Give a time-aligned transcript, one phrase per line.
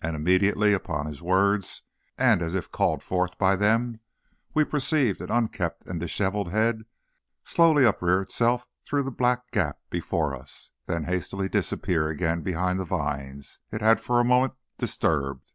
[0.00, 1.82] And immediately upon his words,
[2.16, 3.98] and as if called forth by them,
[4.54, 6.84] we perceived an unkempt and disheveled head
[7.42, 12.84] slowly uprear itself through the black gap before us, then hastily disappear again behind the
[12.84, 15.52] vines it had for a moment disturbed.